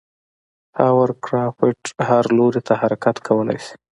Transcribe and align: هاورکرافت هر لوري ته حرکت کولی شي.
هاورکرافت 0.79 1.83
هر 2.07 2.23
لوري 2.37 2.61
ته 2.67 2.73
حرکت 2.81 3.15
کولی 3.27 3.57
شي. 3.65 3.73